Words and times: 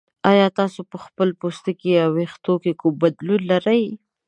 ایا 0.31 0.47
تاسو 0.59 0.81
په 0.91 0.97
خپل 1.05 1.29
پوستکي 1.39 1.89
یا 1.99 2.05
ویښتو 2.15 2.53
کې 2.63 2.71
کوم 2.81 2.93
بدلون 3.03 3.41
لرئ؟ 3.51 3.83